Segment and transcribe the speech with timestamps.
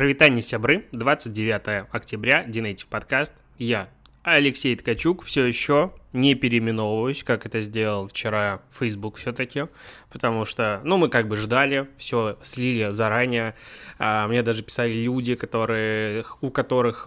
[0.00, 3.34] Провитание сябры, 29 октября, Динейтив подкаст.
[3.58, 3.90] Я,
[4.22, 9.66] Алексей Ткачук, все еще не переименовываюсь, как это сделал вчера Facebook все-таки,
[10.10, 13.54] потому что, ну, мы как бы ждали, все слили заранее.
[13.98, 17.06] А, мне даже писали люди, которые, у которых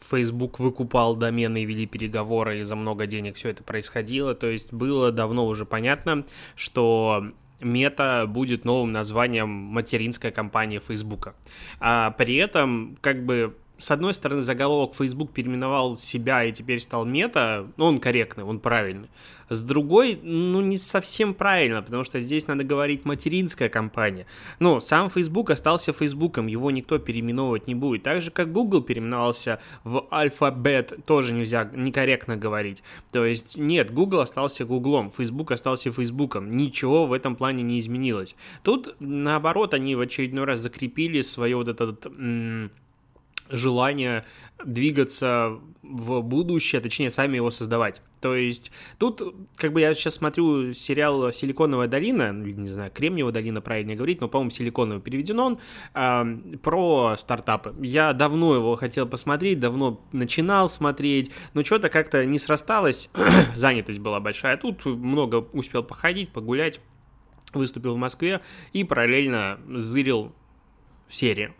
[0.00, 4.34] Facebook выкупал домены и вели переговоры, и за много денег все это происходило.
[4.34, 6.24] То есть было давно уже понятно,
[6.56, 7.22] что
[7.60, 11.34] Мета будет новым названием материнской компании Фейсбука.
[11.80, 17.06] А при этом, как бы, с одной стороны, заголовок Facebook переименовал себя и теперь стал
[17.06, 19.08] мета, ну, он корректный, он правильный.
[19.48, 24.26] С другой, ну, не совсем правильно, потому что здесь надо говорить материнская компания.
[24.60, 28.04] Ну, сам Facebook остался Фейсбуком, его никто переименовывать не будет.
[28.04, 32.84] Так же, как Google переименовался в Alphabet, тоже нельзя некорректно говорить.
[33.10, 36.56] То есть, нет, Google остался Гуглом, Facebook остался Фейсбуком.
[36.56, 38.36] Ничего в этом плане не изменилось.
[38.62, 42.06] Тут, наоборот, они в очередной раз закрепили свое вот этот
[43.50, 44.24] желание
[44.64, 48.02] двигаться в будущее, точнее, сами его создавать.
[48.20, 49.22] То есть тут,
[49.56, 54.20] как бы я сейчас смотрю сериал «Силиконовая долина», ну, не знаю, «Кремниевая долина» правильно говорить,
[54.20, 55.58] но, по-моему, «Силиконовая» переведен он,
[55.94, 57.74] э, про стартапы.
[57.80, 63.08] Я давно его хотел посмотреть, давно начинал смотреть, но что-то как-то не срасталось,
[63.56, 64.56] занятость была большая.
[64.58, 66.80] Тут много успел походить, погулять,
[67.54, 68.40] выступил в Москве
[68.72, 70.32] и параллельно зырил
[71.14, 71.52] серии.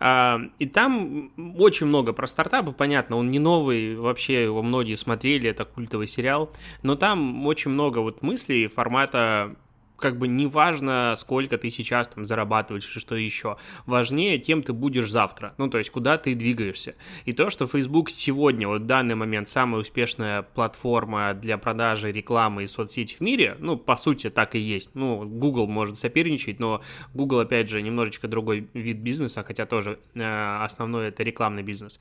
[0.00, 5.50] А, и там очень много про стартапы, понятно, он не новый, вообще его многие смотрели,
[5.50, 6.50] это культовый сериал,
[6.82, 9.56] но там очень много вот мыслей формата
[9.98, 13.56] как бы не важно, сколько ты сейчас там зарабатываешь и что еще.
[13.86, 15.54] Важнее, кем ты будешь завтра.
[15.58, 16.94] Ну, то есть, куда ты двигаешься.
[17.24, 22.64] И то, что Facebook сегодня, вот в данный момент, самая успешная платформа для продажи рекламы
[22.64, 24.94] и соцсети в мире, ну, по сути, так и есть.
[24.94, 26.80] Ну, Google может соперничать, но
[27.14, 31.98] Google, опять же, немножечко другой вид бизнеса, хотя тоже э, основной это рекламный бизнес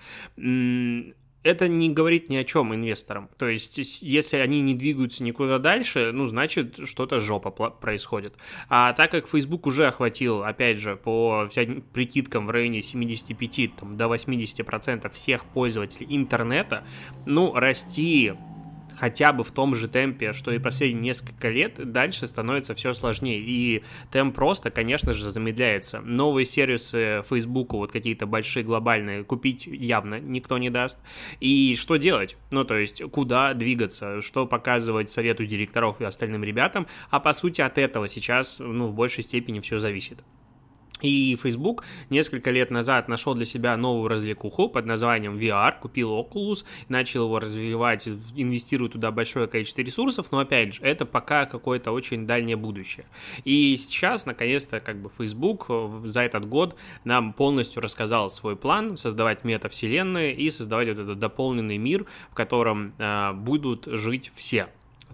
[1.48, 3.30] это не говорит ни о чем инвесторам.
[3.38, 8.36] То есть, если они не двигаются никуда дальше, ну, значит, что-то жопа происходит.
[8.70, 13.98] А так как Facebook уже охватил, опять же, по всяким прикидкам в районе 75 там,
[13.98, 16.84] до 80% всех пользователей интернета,
[17.26, 18.34] ну, расти
[18.98, 23.40] хотя бы в том же темпе, что и последние несколько лет, дальше становится все сложнее.
[23.40, 26.00] И темп просто, конечно же, замедляется.
[26.02, 31.00] Новые сервисы Facebook, вот какие-то большие глобальные, купить явно никто не даст.
[31.40, 32.38] И что делать?
[32.52, 37.62] Ну, то есть, куда двигаться, что показывать совету директоров и остальным ребятам, а по сути
[37.62, 40.20] от этого сейчас, ну, в большей степени все зависит.
[41.02, 46.66] И Facebook несколько лет назад нашел для себя новую развлекуху под названием VR, купил Oculus,
[46.90, 52.26] начал его развивать, инвестирует туда большое количество ресурсов, но опять же, это пока какое-то очень
[52.26, 53.06] дальнее будущее.
[53.44, 55.70] И сейчас, наконец-то, как бы Facebook
[56.06, 61.78] за этот год нам полностью рассказал свой план создавать метавселенные и создавать вот этот дополненный
[61.78, 64.68] мир, в котором э, будут жить все.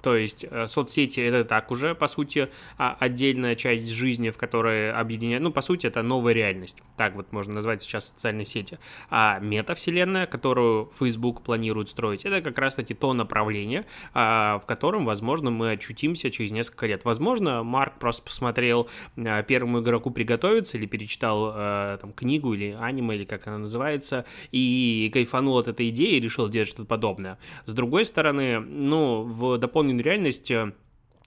[0.04, 4.92] То есть э, соцсети это так уже, по сути, а, отдельная часть жизни, в которой
[4.92, 6.84] объединяет, ну, по сути, это новая реальность.
[6.98, 8.80] Так вот можно назвать сейчас социальные сети.
[9.10, 15.52] А метавселенная, которую Facebook планирует строить, это как раз-таки то направление, а, в котором, возможно,
[15.52, 17.06] мы очутимся через несколько лет.
[17.06, 21.54] Возможно, Марк просто посмотрел а, первому игроку приготовиться или перечитал
[21.98, 26.50] там книгу или аниме, или как она называется, и кайфанул от этой идеи и решил
[26.50, 27.38] делать что-то подобное.
[27.66, 30.74] С другой стороны, ну, в дополнительном дополненную реальность э,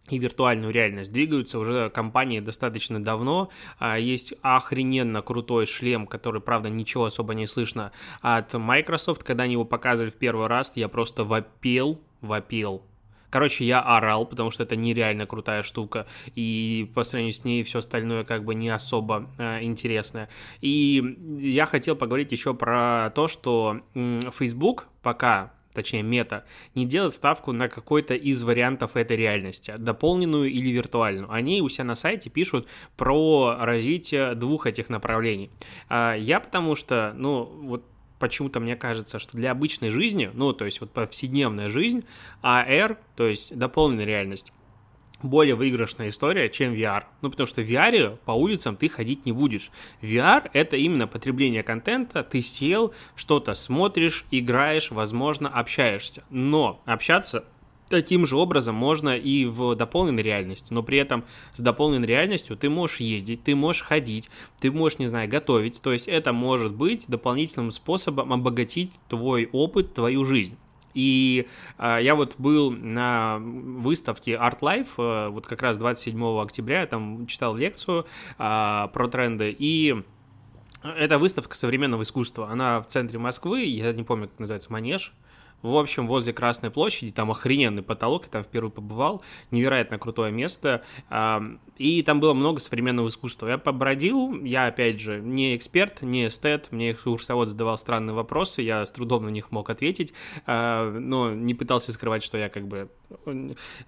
[0.09, 3.51] и виртуальную реальность двигаются уже компании достаточно давно.
[3.79, 9.25] А, есть охрененно крутой шлем, который, правда, ничего особо не слышно от Microsoft.
[9.25, 12.83] Когда они его показывали в первый раз, я просто вопил, вопил.
[13.31, 16.07] Короче, я орал, потому что это нереально крутая штука,
[16.37, 20.29] и по сравнению с ней все остальное как бы не особо э, интересное.
[20.61, 21.03] И
[21.41, 26.45] я хотел поговорить еще про то, что м, Facebook пока точнее мета,
[26.75, 31.31] не делает ставку на какой-то из вариантов этой реальности, дополненную или виртуальную.
[31.31, 32.67] Они у себя на сайте пишут
[32.97, 35.51] про развитие двух этих направлений.
[35.89, 37.85] А, я потому что, ну, вот
[38.19, 42.05] почему-то мне кажется, что для обычной жизни, ну, то есть вот повседневная жизнь,
[42.43, 44.53] AR, то есть дополненная реальность,
[45.23, 47.05] более выигрышная история, чем VR.
[47.23, 49.71] Ну, потому что в VR по улицам ты ходить не будешь.
[50.03, 56.23] VR— это именно потребление контента, ты сел, что-то смотришь, играешь, возможно, общаешься.
[56.31, 57.45] Но общаться
[57.89, 61.25] таким же образом можно и в дополненной реальности, но при этом
[61.55, 64.29] с дополненной реальностью ты можешь ездить, ты можешь ходить,
[64.61, 69.95] ты можешь, не знаю, готовить, то есть это может быть дополнительным способом обогатить твой опыт,
[69.95, 70.57] твою жизнь.
[70.97, 71.47] И
[71.77, 76.87] э, я вот был на выставке Art Life, э, вот как раз 27 октября, я
[76.87, 78.07] там читал лекцию
[78.39, 80.03] э, про тренды, и
[80.83, 82.49] Это выставка современного искусства.
[82.49, 85.13] Она в центре Москвы, я не помню, как называется, Манеж.
[85.67, 90.83] В общем, возле Красной площади, там охрененный потолок, я там впервые побывал, невероятно крутое место,
[91.77, 93.49] и там было много современного искусства.
[93.49, 98.87] Я побродил, я, опять же, не эксперт, не эстет, мне экскурсовод задавал странные вопросы, я
[98.87, 100.13] с трудом на них мог ответить,
[100.47, 102.89] а, но не пытался скрывать, что я как бы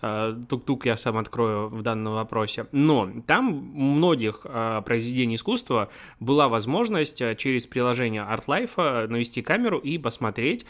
[0.01, 2.67] а, тук-тук я сам открою в данном вопросе.
[2.73, 5.89] Но там у многих а, произведений искусства
[6.21, 10.67] была возможность через приложение ArtLife навести камеру и посмотреть,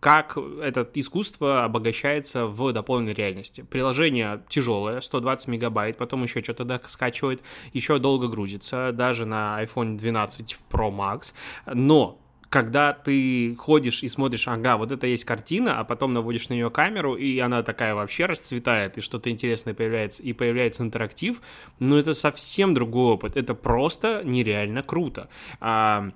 [0.00, 3.62] как как это искусство обогащается в дополненной реальности.
[3.62, 7.42] Приложение тяжелое, 120 мегабайт, потом еще что-то скачивает,
[7.72, 11.32] еще долго грузится, даже на iPhone 12 Pro Max,
[11.72, 12.20] но
[12.54, 16.70] когда ты ходишь и смотришь, ага, вот это есть картина, а потом наводишь на нее
[16.70, 21.42] камеру, и она такая вообще расцветает, и что-то интересное появляется, и появляется интерактив,
[21.80, 25.28] ну это совсем другой опыт, это просто нереально круто.
[25.60, 26.12] А,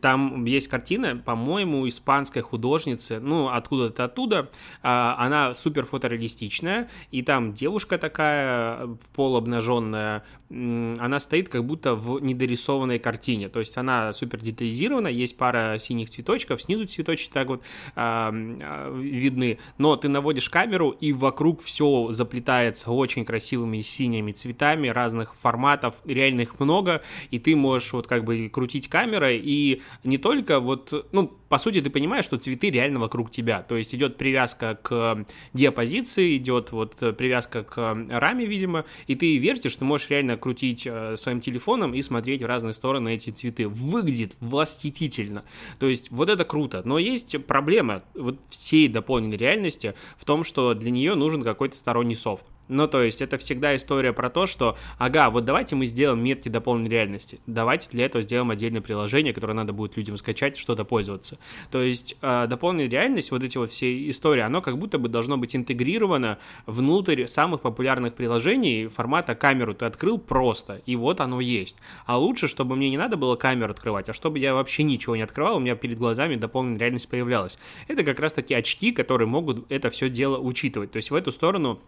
[0.00, 4.50] там есть картина, по-моему, испанской художницы, ну, откуда-то оттуда,
[4.82, 12.98] а, она супер фотореалистичная, и там девушка такая полуобнаженная, она стоит как будто в недорисованной
[12.98, 17.62] картине, то есть она супер детализирована, есть пара синих цветочков, снизу цветочки так вот
[17.96, 25.34] а, видны, но ты наводишь камеру, и вокруг все заплетается очень красивыми синими цветами разных
[25.36, 30.60] форматов, реально их много, и ты можешь вот как бы крутить камерой и не только
[30.60, 34.78] вот, ну, по сути, ты понимаешь, что цветы реально вокруг тебя, то есть идет привязка
[34.82, 40.86] к диапозиции, идет вот привязка к раме, видимо, и ты вертишь, ты можешь реально крутить
[40.86, 43.68] э, своим телефоном и смотреть в разные стороны эти цветы.
[43.68, 45.44] Выглядит восхитительно.
[45.78, 46.82] То есть вот это круто.
[46.84, 52.16] Но есть проблема вот всей дополненной реальности в том, что для нее нужен какой-то сторонний
[52.16, 52.44] софт.
[52.68, 56.48] Ну, то есть это всегда история про то, что, ага, вот давайте мы сделаем метки
[56.48, 57.40] дополненной реальности.
[57.46, 61.38] Давайте для этого сделаем отдельное приложение, которое надо будет людям скачать, что-то пользоваться.
[61.70, 65.36] То есть э, дополненная реальность, вот эти вот все истории, оно как будто бы должно
[65.36, 71.76] быть интегрировано внутрь самых популярных приложений формата камеру ты открыл просто, и вот оно есть.
[72.06, 75.22] А лучше, чтобы мне не надо было камеру открывать, а чтобы я вообще ничего не
[75.22, 77.58] открывал, у меня перед глазами дополненная реальность появлялась.
[77.88, 80.92] Это как раз таки очки, которые могут это все дело учитывать.
[80.92, 81.80] То есть в эту сторону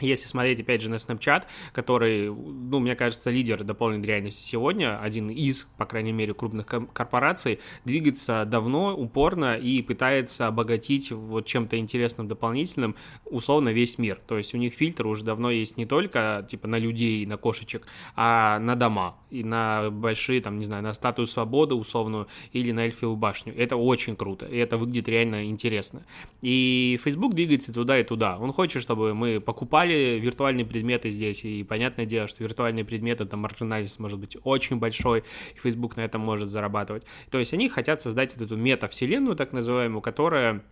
[0.00, 5.30] если смотреть, опять же, на Snapchat, который, ну, мне кажется, лидер дополненной реальности сегодня, один
[5.30, 12.28] из, по крайней мере, крупных корпораций, двигается давно, упорно и пытается обогатить вот чем-то интересным,
[12.28, 14.20] дополнительным, условно, весь мир.
[14.26, 17.86] То есть у них фильтр уже давно есть не только, типа, на людей, на кошечек,
[18.16, 22.80] а на дома и на большие, там, не знаю, на статую свободы условную или на
[22.80, 23.54] эльфивую башню.
[23.56, 26.04] Это очень круто, и это выглядит реально интересно.
[26.42, 28.38] И Facebook двигается туда и туда.
[28.38, 33.24] Он хочет, чтобы мы покупали покупали виртуальные предметы здесь, и понятное дело, что виртуальные предметы,
[33.24, 35.24] там маржинальность может быть очень большой,
[35.54, 37.04] и Facebook на этом может зарабатывать.
[37.30, 40.62] То есть они хотят создать вот эту метавселенную, так называемую, которая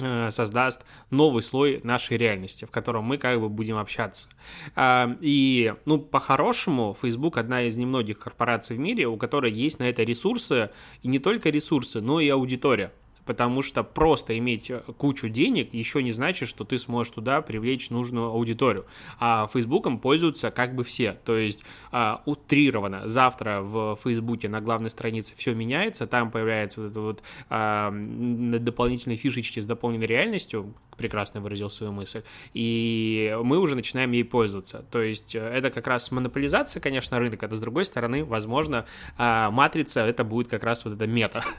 [0.00, 4.28] э, создаст новый слой нашей реальности, в котором мы как бы будем общаться.
[4.74, 9.84] А, и, ну, по-хорошему, Facebook одна из немногих корпораций в мире, у которой есть на
[9.84, 10.70] это ресурсы,
[11.02, 12.92] и не только ресурсы, но и аудитория
[13.30, 17.88] потому что просто иметь э, кучу денег еще не значит, что ты сможешь туда привлечь
[17.88, 18.86] нужную аудиторию.
[19.20, 21.62] А Фейсбуком пользуются как бы все, то есть
[21.92, 23.06] а, утрированно.
[23.06, 29.16] Завтра в Фейсбуке на главной странице все меняется, там появляется вот это вот а, дополнительные
[29.16, 34.84] фишечки с дополненной реальностью, прекрасно выразил свою мысль, и мы уже начинаем ей пользоваться.
[34.90, 38.84] То есть э, это как раз монополизация, конечно, рынка, а с другой стороны, возможно,
[39.16, 41.42] а, матрица это будет как раз вот эта мета.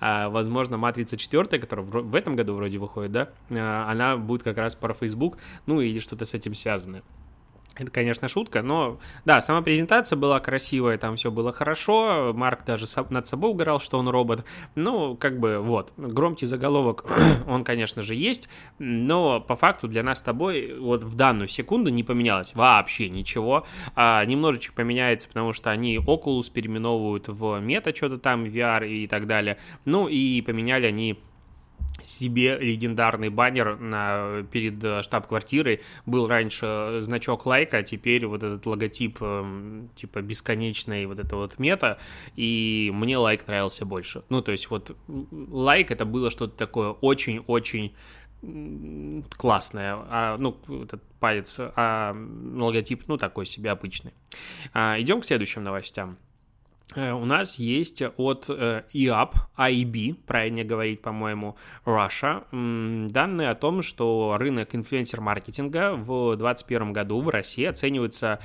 [0.00, 3.28] А, возможно, матрица четвертая, которая в этом году вроде выходит, да,
[3.88, 7.02] она будет как раз про Facebook, ну или что-то с этим связанное.
[7.80, 12.84] Это, конечно, шутка, но да, сама презентация была красивая, там все было хорошо, Марк даже
[13.08, 14.44] над собой угорал, что он робот,
[14.74, 17.06] ну, как бы, вот, громкий заголовок,
[17.48, 21.88] он, конечно же, есть, но по факту для нас с тобой вот в данную секунду
[21.88, 28.18] не поменялось вообще ничего, а немножечко поменяется, потому что они Oculus переименовывают в мета что-то
[28.18, 29.56] там, VR и так далее,
[29.86, 31.18] ну, и поменяли они
[32.02, 35.80] себе легендарный баннер на, перед э, штаб-квартирой.
[36.06, 41.58] Был раньше значок лайка, а теперь вот этот логотип эм, типа бесконечной вот это вот
[41.58, 41.98] мета,
[42.36, 44.22] и мне лайк нравился больше.
[44.28, 44.96] Ну, то есть вот
[45.30, 47.92] лайк это было что-то такое очень-очень
[49.36, 52.16] классное, а, ну, этот палец, а
[52.54, 54.14] логотип, ну, такой себе обычный.
[54.72, 56.16] А, идем к следующим новостям.
[56.94, 62.44] Э, у нас есть от э, IB, правильно говорить, по-моему, Russia,
[63.08, 68.40] данные о том, что рынок инфлюенсер-маркетинга в 2021 году в России оценивается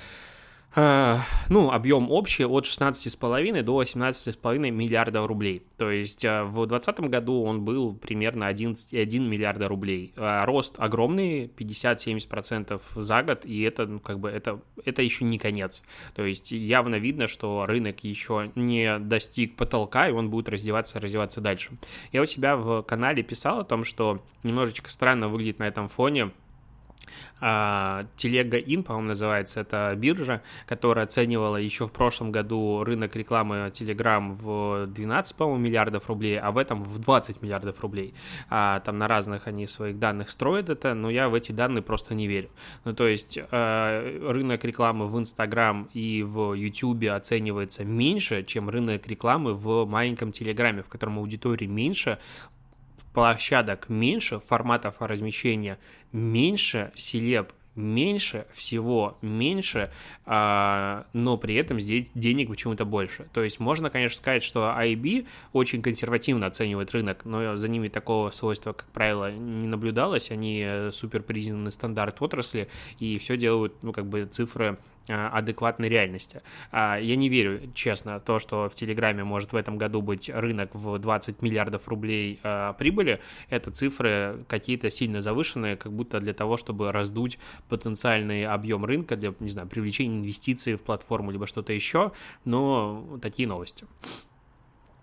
[0.76, 5.64] ну, объем общий от 16,5 до 18,5 миллиардов рублей.
[5.78, 10.14] То есть э, в 2020 году он был примерно 11,1 миллиарда рублей.
[10.18, 15.38] Э, рост огромный, 50-70% за год, и это, ну, как бы, это, это еще не
[15.38, 15.82] конец.
[16.14, 21.40] То есть явно видно, что рынок еще не достиг потолка, и он будет раздеваться, раздеваться
[21.40, 21.72] дальше.
[22.12, 26.32] Я у себя в канале писал о том, что немножечко странно выглядит на этом фоне
[27.40, 34.36] Телега Ин, по-моему, называется, это биржа, которая оценивала еще в прошлом году рынок рекламы Telegram
[34.36, 38.14] в 12, по-моему, миллиардов рублей, а в этом в 20 миллиардов рублей.
[38.50, 42.16] А, там на разных они своих данных строят это, но я в эти данные просто
[42.16, 42.50] не верю.
[42.84, 49.06] Ну, то есть э, рынок рекламы в Instagram и в YouTube оценивается меньше, чем рынок
[49.08, 52.18] рекламы в маленьком Телеграме, в котором аудитории меньше,
[53.16, 55.80] площадок меньше, форматов размещения
[56.12, 59.92] меньше, селеб меньше, всего меньше,
[60.26, 63.28] а, но при этом здесь денег почему-то больше.
[63.34, 68.32] То есть можно, конечно, сказать, что IB очень консервативно оценивает рынок, но за ними такого
[68.32, 70.32] свойства, как правило, не наблюдалось.
[70.32, 72.70] Они супер признанный стандарт отрасли
[73.00, 76.42] и все делают, ну, как бы цифры а, адекватной реальности.
[76.72, 80.74] А, я не верю, честно, то, что в Телеграме может в этом году быть рынок
[80.74, 83.20] в 20 миллиардов рублей а, прибыли.
[83.50, 87.38] Это цифры какие-то сильно завышенные, как будто для того, чтобы раздуть
[87.70, 92.12] потенциальный объем рынка для, не знаю, привлечения инвестиций в платформу, либо что-то еще.
[92.44, 93.86] Но такие новости.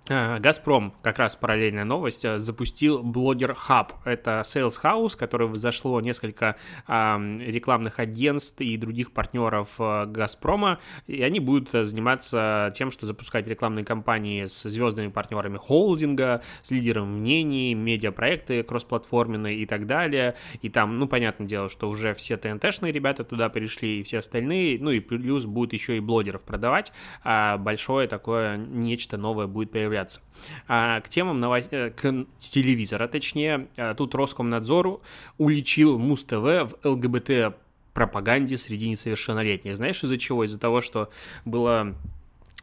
[0.08, 3.92] Э, Газпром, как раз параллельная новость, э, запустил Hub.
[4.04, 6.56] Это Sales House, который зашло несколько
[6.88, 13.46] э, рекламных агентств и других партнеров э, Газпрома, и они будут заниматься тем, что запускать
[13.46, 20.34] рекламные кампании с звездными партнерами холдинга, с лидером мнений, медиапроекты кроссплатформенные и так далее.
[20.62, 24.80] И там, ну, понятное дело, что уже все ТНТ-шные ребята туда перешли, и все остальные,
[24.80, 26.92] ну и плюс будут еще и блогеров продавать,
[27.22, 30.20] а большое такое нечто новое будет появляться появляться.
[30.68, 31.68] А, к темам новос...
[31.70, 35.00] Э, к телевизора, точнее, а, тут Роскомнадзор
[35.38, 37.54] уличил Муз-ТВ в ЛГБТ
[37.92, 39.76] пропаганде среди несовершеннолетних.
[39.76, 40.44] Знаешь, из-за чего?
[40.44, 41.10] Из-за того, что
[41.44, 41.94] было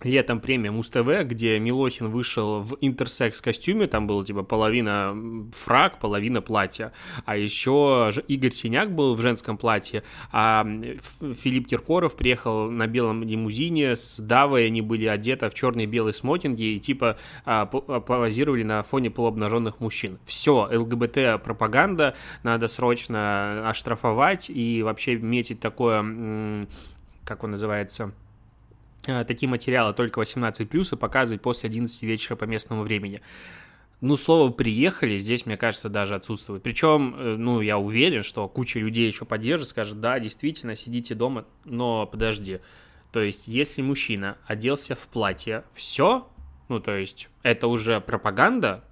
[0.03, 5.15] летом премия Муз-ТВ, где Милохин вышел в интерсекс костюме, там было типа половина
[5.53, 6.93] фраг, половина платья,
[7.25, 10.65] а еще Игорь Синяк был в женском платье, а
[11.21, 16.13] Филипп Киркоров приехал на белом лимузине с Давой, они были одеты в черные и белые
[16.13, 20.19] смокинги и типа а, позировали на фоне полуобнаженных мужчин.
[20.25, 26.67] Все, ЛГБТ-пропаганда, надо срочно оштрафовать и вообще метить такое,
[27.25, 28.28] как он называется, Э,
[29.03, 33.21] такие материалы только 18 плюс и показывать после 11 вечера по местному времени.
[34.01, 36.63] Ну, слово «приехали» здесь, мне кажется, даже отсутствует.
[36.63, 41.45] Причем, э, ну, я уверен, что куча людей еще поддержит, скажет, да, действительно, сидите дома,
[41.65, 42.61] но подожди.
[43.11, 46.29] То есть, если мужчина оделся в платье, все,
[46.69, 48.85] ну, то есть, это уже пропаганда?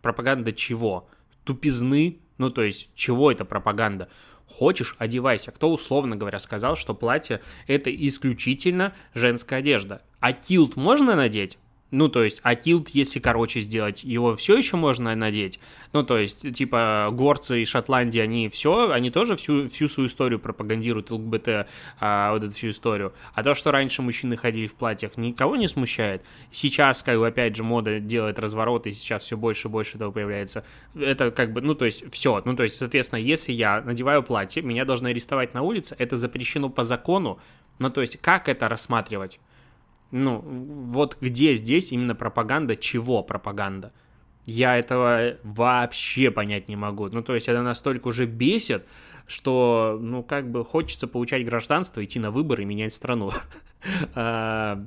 [0.00, 1.08] Пропаганда чего?
[1.44, 2.20] Тупизны?
[2.38, 4.08] Ну, то есть, чего это пропаганда?
[4.46, 5.50] Хочешь, одевайся.
[5.50, 10.02] Кто, условно говоря, сказал, что платье– это исключительно женская одежда.
[10.20, 11.58] А килт можно надеть?
[11.94, 15.60] Ну, то есть, а килт, если короче сделать, его все еще можно надеть.
[15.92, 20.40] Ну, то есть, типа, горцы и Шотландии, они все, они тоже всю, всю свою историю
[20.40, 21.68] пропагандируют, ЛГБТ,
[22.00, 23.12] а, вот эту всю историю.
[23.32, 26.24] А то, что раньше мужчины ходили в платьях, никого не смущает.
[26.50, 30.10] Сейчас, как бы, опять же, мода делает разворот, и сейчас все больше и больше этого
[30.10, 30.64] появляется.
[30.96, 32.42] Это как бы, ну, то есть, все.
[32.44, 36.70] Ну, то есть, соответственно, если я надеваю платье, меня должны арестовать на улице, это запрещено
[36.70, 37.38] по закону.
[37.78, 39.38] Ну, то есть, как это рассматривать?
[40.16, 43.92] Ну, вот где здесь именно пропаганда, чего пропаганда?
[44.46, 47.08] Я этого вообще понять не могу.
[47.08, 48.84] Ну, то есть это настолько уже бесит,
[49.26, 53.32] что, ну, как бы хочется получать гражданство, идти на выборы и менять страну.
[54.14, 54.82] А,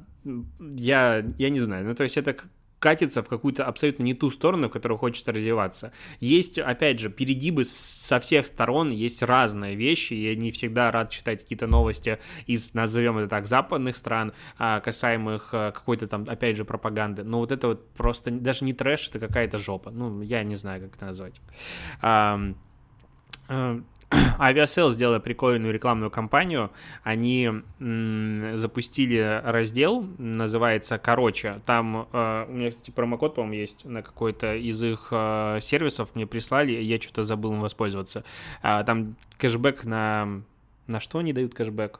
[0.59, 1.85] я, я не знаю.
[1.85, 2.35] Ну, то есть это
[2.79, 5.91] катится в какую-то абсолютно не ту сторону, в которую хочется развиваться.
[6.19, 11.41] Есть, опять же, перегибы со всех сторон, есть разные вещи, я не всегда рад читать
[11.41, 16.65] какие-то новости из, назовем это так, западных стран, а, касаемых а, какой-то там, опять же,
[16.65, 20.55] пропаганды, но вот это вот просто даже не трэш, это какая-то жопа, ну, я не
[20.55, 21.41] знаю, как это назвать.
[24.39, 26.71] Aviasales сделала прикольную рекламную кампанию.
[27.03, 27.49] Они
[27.79, 31.57] запустили раздел, называется «Короче».
[31.65, 36.15] Там э, у меня, кстати, промокод, по-моему, есть на какой-то из их э, сервисов.
[36.15, 38.23] Мне прислали, я что-то забыл им воспользоваться.
[38.61, 40.41] А, там кэшбэк на...
[40.87, 41.99] На что они дают кэшбэк?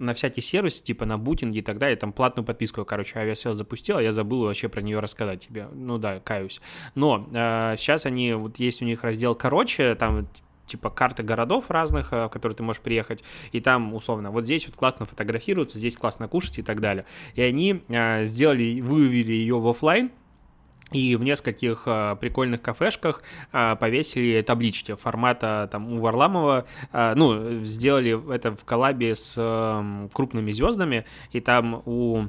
[0.00, 3.98] на всякие сервисы, типа на бутинги и так далее, там платную подписку, короче, авиасел запустил,
[3.98, 5.68] а я забыл вообще про нее рассказать тебе.
[5.72, 6.60] Ну да, каюсь.
[6.94, 10.26] Но э, сейчас они, вот есть у них раздел «Короче», там
[10.70, 14.76] типа карты городов разных, в которые ты можешь приехать, и там, условно, вот здесь вот
[14.76, 17.04] классно фотографироваться, здесь классно кушать и так далее.
[17.34, 17.82] И они
[18.24, 20.10] сделали, вывели ее в офлайн,
[20.92, 23.22] и в нескольких а, прикольных кафешках
[23.52, 30.08] а, повесили таблички формата там у Варламова, а, ну, сделали это в коллабе с а,
[30.12, 32.24] крупными звездами, и там у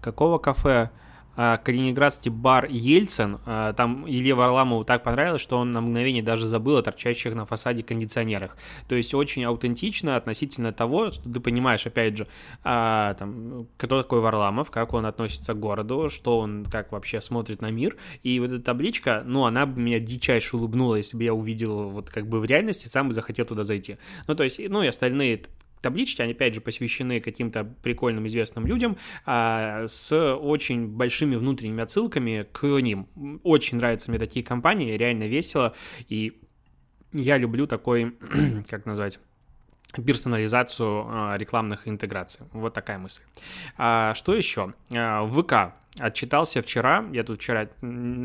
[0.00, 0.70] какого кафе?
[0.70, 0.90] А,
[1.38, 3.38] калининградский бар Ельцин.
[3.46, 7.46] А, там Илье Варламову так понравилось, что он на мгновение даже забыл о торчащих на
[7.46, 8.56] фасаде кондиционерах.
[8.88, 12.26] То есть очень аутентично относительно того, что ты понимаешь, опять же,
[12.64, 17.62] а, там, кто такой Варламов, как он относится к городу, что он как вообще смотрит
[17.62, 17.96] на мир.
[18.24, 22.10] И вот эта табличка, ну, она бы меня дичайше улыбнула, если бы я увидел вот
[22.10, 23.96] как бы в реальности, сам бы захотел туда зайти.
[24.26, 25.42] Ну, то есть, ну и остальные
[25.80, 32.46] таблички, они, опять же, посвящены каким-то прикольным известным людям а, с очень большими внутренними отсылками
[32.52, 33.08] к ним.
[33.42, 35.74] Очень нравятся мне такие компании, реально весело,
[36.08, 36.40] и
[37.12, 38.16] я люблю такой,
[38.68, 39.18] как назвать,
[39.94, 42.46] персонализацию а, рекламных интеграций.
[42.52, 43.22] Вот такая мысль.
[43.76, 44.74] А, что еще?
[44.94, 47.68] А, ВК отчитался вчера, я тут вчера,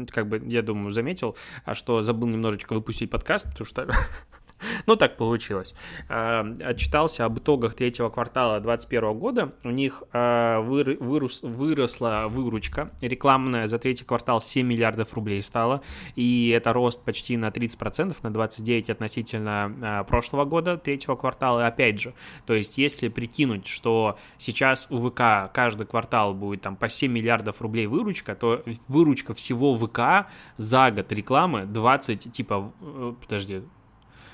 [0.10, 1.36] как бы, я думаю, заметил,
[1.74, 3.88] что забыл немножечко выпустить подкаст, потому что
[4.86, 5.76] Ну, так получилось.
[6.10, 9.54] А, отчитался об итогах третьего квартала 2021 года.
[9.64, 15.82] У них вырос, выросла выручка рекламная за третий квартал 7 миллиардов рублей стало.
[16.16, 21.66] И это рост почти на 30%, на 29% относительно а, прошлого года, третьего квартала.
[21.68, 22.14] Опять же,
[22.46, 27.62] то есть если прикинуть, что сейчас у ВК каждый квартал будет там по 7 миллиардов
[27.62, 33.62] рублей выручка, то выручка всего ВК за год рекламы 20, типа, э, подожди,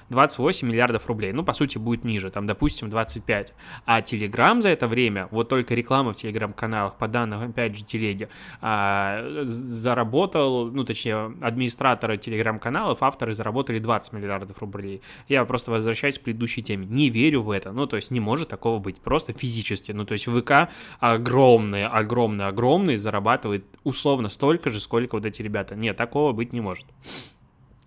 [0.10, 1.32] 28 миллиардов рублей.
[1.32, 3.54] Ну, по сути, будет ниже, там, допустим, 25.
[3.86, 8.30] А Telegram за это время, вот только реклама в Telegram-каналах, по данным, опять же, телеги,
[8.62, 15.02] а, заработал, ну, точнее, администраторы Telegram-каналов, авторы заработали 20 миллиардов рублей.
[15.28, 16.86] Я просто возвращаюсь к предыдущей теме.
[16.86, 17.72] Не верю в это.
[17.72, 19.00] Ну, то есть не может такого быть.
[19.00, 19.92] Просто физически.
[19.92, 25.76] Ну, то есть ВК огромные, огромные, огромные зарабатывает условно столько же, сколько вот эти ребята.
[25.76, 26.86] Нет, такого быть не может.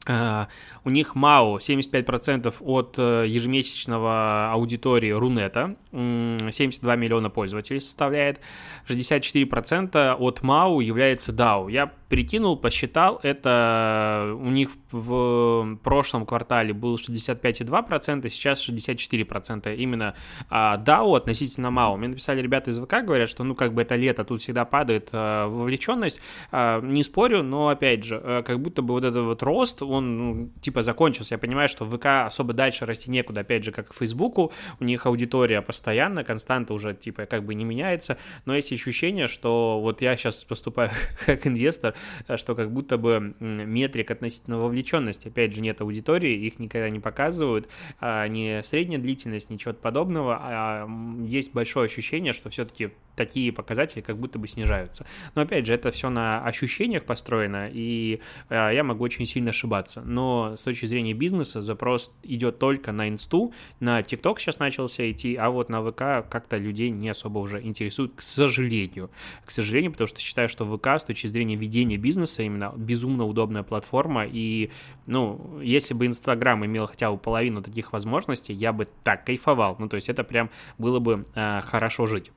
[0.04, 0.48] Uh,
[0.84, 8.40] у них МАУ 75% от uh, ежемесячного аудитории Рунета, 72 миллиона пользователей составляет,
[8.88, 11.70] 64% от МАУ является DAO.
[11.70, 20.14] Я прикинул, посчитал, это у них в прошлом квартале был 65,2%, сейчас 64% именно
[20.50, 21.96] а, DAO относительно МАУ.
[21.96, 25.08] Мне написали ребята из ВК, говорят, что ну как бы это лето, тут всегда падает
[25.12, 26.20] а, вовлеченность.
[26.50, 30.50] А, не спорю, но опять же, как будто бы вот этот вот рост, он ну,
[30.60, 31.36] типа закончился.
[31.36, 34.84] Я понимаю, что в ВК особо дальше расти некуда, опять же, как к Фейсбуку, у
[34.84, 40.02] них аудитория постоянно, константа уже типа как бы не меняется, но есть ощущение, что вот
[40.02, 40.90] я сейчас поступаю
[41.24, 42.01] как инвестор, Э,
[42.36, 47.68] что как будто бы метрик относительно вовлеченности, опять же, нет аудитории, их никогда не показывают,
[48.00, 50.88] а не средняя длительность, ничего подобного, а
[51.24, 55.06] есть большое ощущение, что все-таки такие показатели как будто бы снижаются.
[55.34, 60.00] Но опять же, это все на ощущениях построено, и э, я могу очень сильно ошибаться.
[60.00, 65.36] Но с точки зрения бизнеса запрос идет только на инсту, на ТикТок сейчас начался идти,
[65.36, 69.10] а вот на ВК как-то людей не особо уже интересует, к сожалению.
[69.44, 73.62] К сожалению, потому что считаю, что ВК с точки зрения ведения бизнеса именно безумно удобная
[73.62, 74.70] платформа, и,
[75.06, 79.76] ну, если бы Инстаграм имел хотя бы половину таких возможностей, я бы так кайфовал.
[79.78, 82.30] Ну, то есть это прям было бы э, хорошо жить.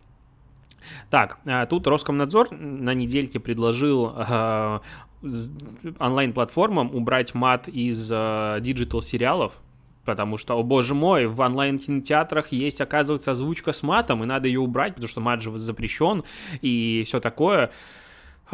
[1.09, 4.79] Так, а, тут Роскомнадзор на недельке предложил э,
[5.99, 9.53] онлайн-платформам убрать мат из э, digital-сериалов,
[10.03, 14.59] потому что, о боже мой, в онлайн-кинотеатрах есть, оказывается, озвучка с матом, и надо ее
[14.59, 16.23] убрать, потому что мат же запрещен
[16.61, 17.71] и все такое.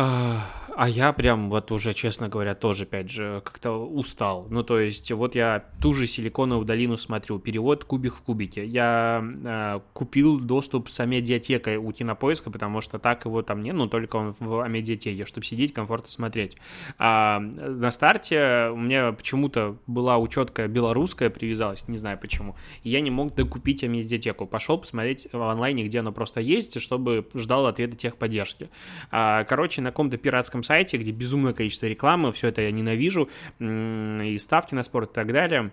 [0.04, 4.48] А, а я прям вот уже, честно говоря, тоже, опять же, как-то устал.
[4.50, 8.66] Ну, то есть, вот я ту же силиконовую долину смотрю, перевод кубик в кубике.
[8.66, 13.88] Я э, купил доступ с амедиатекой у Кинопоиска, потому что так его там нет, ну,
[13.88, 16.58] только он в амедиатеке, чтобы сидеть, комфортно смотреть.
[16.98, 23.02] А на старте у меня почему-то была учетка белорусская привязалась, не знаю почему, и я
[23.02, 24.48] не мог докупить амедиатеку.
[24.48, 28.72] Пошел посмотреть в онлайне, где она просто есть, чтобы ждал ответа техподдержки.
[29.12, 34.38] А, короче, на каком-то пиратском сайте, где безумное количество рекламы, все это я ненавижу, и
[34.40, 35.72] ставки на спорт и так далее.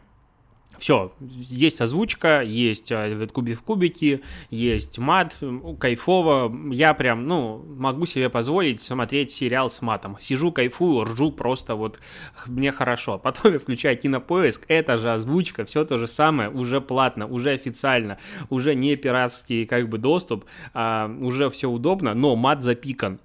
[0.79, 5.37] Все, есть озвучка, есть а, этот кубик в кубике, есть мат,
[5.81, 6.55] кайфово.
[6.73, 10.17] Я прям, ну, могу себе позволить смотреть сериал с матом.
[10.21, 11.99] Сижу, кайфую, ржу просто вот,
[12.47, 13.19] мне хорошо.
[13.23, 18.19] Потом я включаю кинопоиск, это же озвучка, все то же самое, уже платно, уже официально,
[18.49, 23.19] уже не пиратский как бы доступ, а, уже все удобно, но мат запикан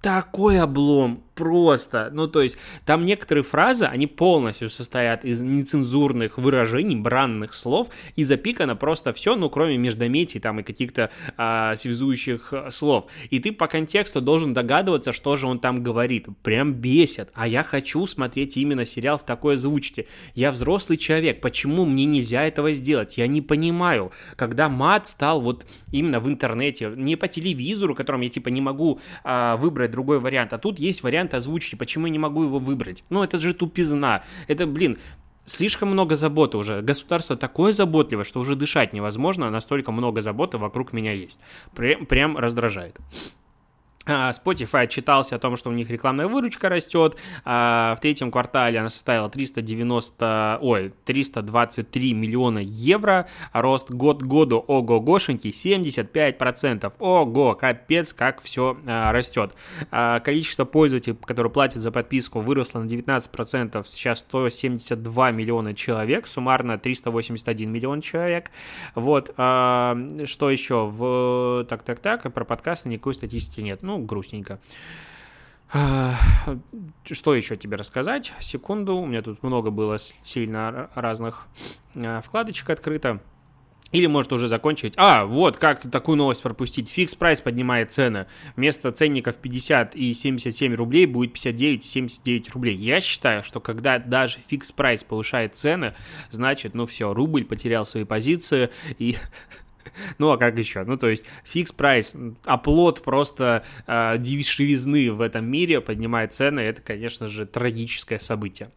[0.00, 6.96] такой облом, просто, ну, то есть, там некоторые фразы, они полностью состоят из нецензурных выражений,
[6.96, 13.06] бранных слов, и запикано просто все, ну, кроме междометий там и каких-то а, связующих слов.
[13.30, 16.26] И ты по контексту должен догадываться, что же он там говорит.
[16.42, 17.28] Прям бесит.
[17.34, 20.06] А я хочу смотреть именно сериал в такой озвучке.
[20.34, 23.18] Я взрослый человек, почему мне нельзя этого сделать?
[23.18, 24.10] Я не понимаю.
[24.36, 29.00] Когда мат стал вот именно в интернете, не по телевизору, которым я типа не могу
[29.22, 33.04] а, выбрать другой вариант, а тут есть вариант озвучки, почему я не могу его выбрать?
[33.10, 34.22] Ну, это же тупизна.
[34.48, 34.98] Это, блин,
[35.44, 36.82] слишком много заботы уже.
[36.82, 41.40] Государство такое заботливое, что уже дышать невозможно, настолько много заботы вокруг меня есть.
[41.74, 42.98] Прям, прям раздражает.
[44.06, 47.16] А, Spotify отчитался о том, что у них рекламная выручка растет.
[47.44, 53.26] А, в третьем квартале она составила 390, ой, 323 миллиона евро.
[53.52, 56.92] Рост год году, ого-гошеньки, 75%.
[57.00, 59.54] Ого, капец, как все а, растет.
[59.90, 63.84] Количество пользователей, которые платят за подписку, выросло на 19%.
[63.88, 68.50] Сейчас 172 миллиона человек, суммарно 381 миллион человек.
[68.94, 70.86] Вот, что еще?
[70.86, 71.66] В...
[71.68, 73.82] Так-так-так, про подкасты никакой статистики нет.
[73.82, 74.60] Ну, грустненько.
[75.72, 76.14] А,
[77.04, 78.32] что еще тебе рассказать?
[78.40, 81.46] Секунду, у меня тут много было сильно разных
[81.96, 83.20] а, вкладочек открыто.
[83.92, 84.94] Или может уже закончить.
[84.96, 86.88] А, вот, как такую новость пропустить.
[86.88, 88.26] Fix Price поднимает цены.
[88.56, 92.76] Вместо ценников 50 и 77 рублей будет 59 и 79 рублей.
[92.76, 95.94] Я считаю, что когда даже Fix Price повышает цены,
[96.30, 99.16] значит, ну все, рубль потерял свои позиции и
[100.18, 100.84] Ну, а как еще?
[100.84, 106.80] Ну, то есть, Fix Price, оплот просто э, дешевизны в этом мире поднимает цены, это,
[106.82, 108.70] конечно же, трагическое событие.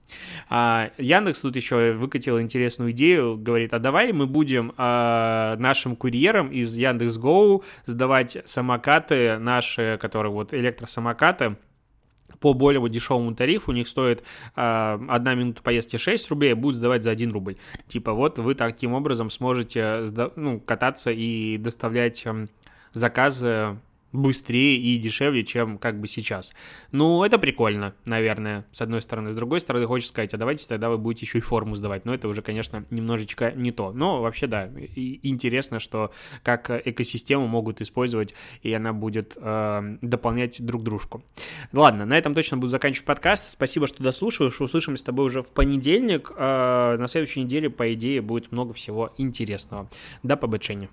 [0.50, 6.50] А, Яндекс тут еще выкатил интересную идею, говорит, а давай мы будем э, нашим курьерам
[6.50, 11.58] из Яндекс.Гоу сдавать самокаты наши, которые вот электросамокаты,
[12.40, 14.24] по более дешевому тарифу у них стоит
[14.56, 17.58] э, одна минута поездки 6 рублей, а будет сдавать за 1 рубль.
[17.88, 22.48] Типа вот вы таким образом сможете ну, кататься и доставлять э,
[22.94, 23.78] заказы
[24.12, 26.54] быстрее и дешевле, чем как бы сейчас.
[26.92, 29.32] Ну, это прикольно, наверное, с одной стороны.
[29.32, 32.06] С другой стороны, хочется сказать, а давайте тогда вы будете еще и форму сдавать.
[32.06, 33.92] Но это уже, конечно, немножечко не то.
[33.92, 36.12] Но вообще, да, интересно, что
[36.44, 41.24] как экосистему могут использовать, и она будет э, дополнять друг дружку.
[41.72, 43.52] Ладно, на этом точно буду заканчивать подкаст.
[43.52, 44.60] Спасибо, что дослушиваешь.
[44.60, 46.32] Услышимся с тобой уже в понедельник.
[46.36, 49.90] Э, на следующей неделе, по идее, будет много всего интересного.
[50.24, 50.90] До побочения.